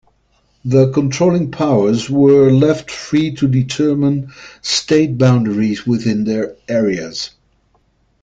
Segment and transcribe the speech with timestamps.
[0.65, 7.29] The controlling powers were left free to determine state boundaries within their areas.